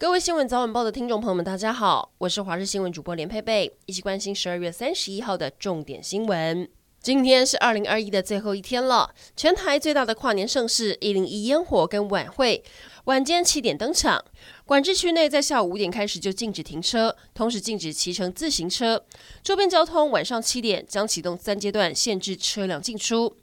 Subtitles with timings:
[0.00, 6.68] 各位新闻早晚报的听众朋友们，大家好，我是华视新闻主播连佩佩，一起关心十二月三十一号的重点新闻。
[7.00, 12.62] 今天是二零二一的最后一天了，全台最大的跨年盛事一零一烟火跟晚会，
[13.06, 14.24] 晚间七点登场。
[14.64, 19.04] 管制区内在下午五点开始就禁止停车，同时禁止骑乘自行车。
[19.42, 23.36] 周边交通晚上七点将启动三阶段限制车辆进出。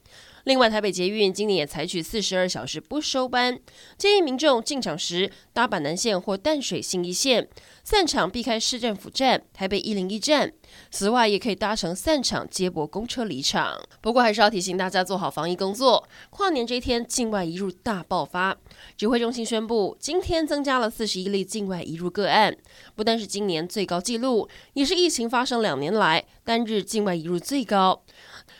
[0.46, 3.59] 另外，台北捷运今年也采取四十二小时不收班，
[3.98, 7.48] 建议民众进场时搭板南线或淡水信义线，
[7.84, 10.53] 散场避开市政府站、台北一零一站。
[10.91, 13.81] 此外，也可以搭乘散场接驳公车离场。
[14.02, 16.08] 不过，还是要提醒大家做好防疫工作。
[16.30, 18.55] 跨年这一天，境外移入大爆发，
[18.95, 22.55] 指挥中心宣布，今天增加了四十一例境外移入个案，
[22.94, 28.03] 不但是今年最高纪录，也是疫情发生两年来单日境外移入最高。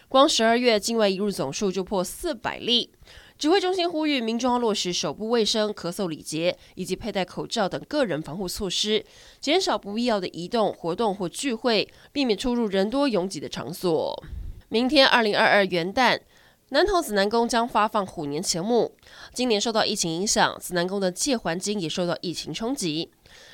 [0.08, 2.92] 光十二月境外移入总数就破四百例，
[3.38, 9.04] 指挥中心呼吁民众要落实手部卫生、咳嗽礼节以及佩戴口罩等个人防护措施，
[9.42, 14.24] 减少不必要的移动活动或聚会，避免出入人多拥挤的场所。
[14.70, 16.20] 明天二零二二元旦，
[16.76, 18.94] 南投紫南宫将发放虎年钱目。
[19.34, 23.10] 今年受到疫情影响，紫南宫的借还金也受到疫情冲击。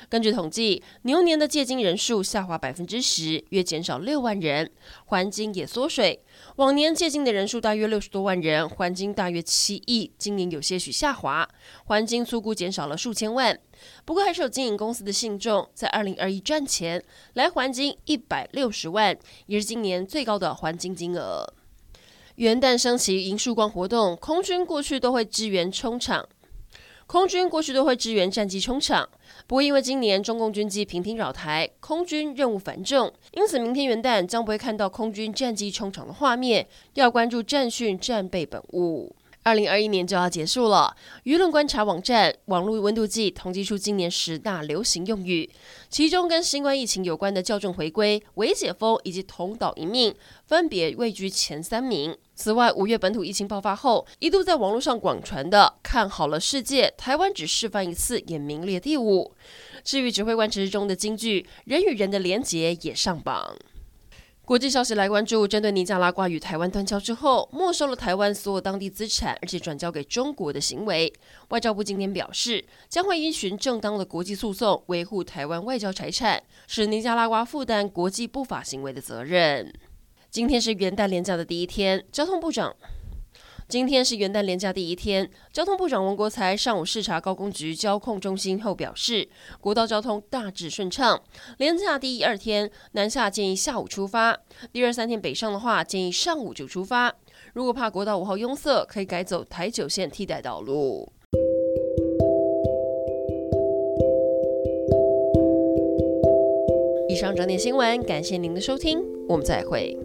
[0.08, 4.68] 根据统计，牛年的借金人数下滑百分之十，约减少六万人，
[5.06, 6.20] 还金也缩水。
[6.56, 11.48] 往年借金的人数大约六十多万人，还金大约七亿，今年有些许下滑，
[11.84, 13.56] 还金粗估减少了数千万。
[14.04, 17.00] 不过还是有经营公司的信众在二零二一赚钱
[17.34, 21.54] 来还金一百六十万，也是今年最高的还金金额。
[22.36, 26.28] 元旦升旗迎曙光活动，空军过去都会支援冲场。
[27.06, 29.06] 空军过去都会支援战机冲场，
[29.46, 39.14] 不过因为今年中共军机频频扰台，空军任务繁重，因此明天元旦将不会看到空军战机冲场的画面，要关注战训战备本务。
[39.44, 45.50] 二零二一年就要结束了，舆论观察网站网络温度计统计出今年十大流行用语，
[45.88, 50.14] 其中跟新冠疫情有关的校正回归、微解封以及同岛一命，
[50.46, 52.16] 分别位居前三名。
[52.36, 59.34] 此外，五月本土疫情爆发后，一度在网络上广传的“看好了世界，台湾只示范一次”也名列第五。
[59.82, 63.56] 至于指挥官陈时中的金句“人与人的连结”也上榜。
[64.52, 71.10] 国际消息来关注，针对尼加拉瓜与台湾断交之后，没收了台湾所有当地资产，而且转交给中国的行为，
[71.48, 79.72] 外交部今天表示，将会依循正当的国际诉讼，维护台湾外交财产，使尼加拉瓜负担国际不法行为的责任。
[80.30, 82.76] 今天是元旦连假的第一天，交通部长。
[83.72, 89.26] 今天是元旦连假第一天，交通部长王国材上午视察高工局交控中心后表示，
[89.62, 91.22] 国道交通大致顺畅。
[91.56, 94.34] 连假第一二天，南下建议下午出发；
[94.74, 97.14] 第二三天北上的话，建议上午就出发。
[97.54, 101.10] 如果怕国道五号拥塞，可以改走台九线替代道路。
[107.08, 109.96] 以上整点新闻，感谢您的收听，我们再会。